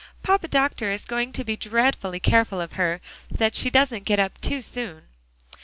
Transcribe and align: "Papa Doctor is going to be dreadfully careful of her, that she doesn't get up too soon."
"Papa 0.23 0.47
Doctor 0.47 0.89
is 0.89 1.05
going 1.05 1.31
to 1.33 1.43
be 1.43 1.55
dreadfully 1.55 2.19
careful 2.19 2.59
of 2.59 2.73
her, 2.73 3.01
that 3.29 3.53
she 3.53 3.69
doesn't 3.69 4.03
get 4.03 4.17
up 4.17 4.41
too 4.41 4.59
soon." 4.59 5.03